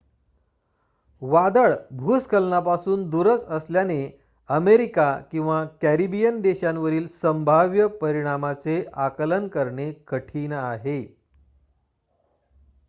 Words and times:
वादळ 1.21 1.73
भूस्खलनापासून 1.91 3.09
दूरच 3.09 3.43
असल्याने 3.47 3.99
अमेरिका 4.49 5.11
किंवा 5.31 5.63
कॅरिबियन 5.81 6.39
देशांवरील 6.41 7.07
संभाव्य 7.21 7.87
परिणामाचे 8.01 8.83
आकलन 8.93 9.47
करणे 9.47 9.91
कठीण 10.07 10.53
आहे 10.53 11.01